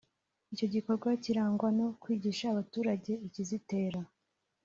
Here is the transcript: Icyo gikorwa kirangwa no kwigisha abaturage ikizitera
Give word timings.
Icyo 0.53 0.67
gikorwa 0.73 1.09
kirangwa 1.23 1.67
no 1.79 1.87
kwigisha 2.01 2.45
abaturage 2.49 3.11
ikizitera 3.27 3.99